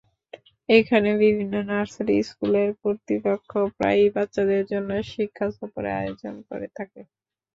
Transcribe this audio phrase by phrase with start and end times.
[0.69, 7.01] এখানে বিভিন্ন নার্সারি স্কুলের কর্তৃপক্ষ প্রায়ই বাচ্চাদের জন্য শিক্ষাসফরের আয়োজন করে থাকে।